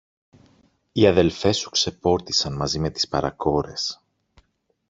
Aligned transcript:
Οι 0.91 1.07
αδελφές 1.07 1.57
σου 1.57 1.69
ξεπόρτισαν 1.69 2.53
μαζί 2.55 2.79
με 2.79 2.89
τις 2.89 3.07
παρακόρες. 3.07 4.01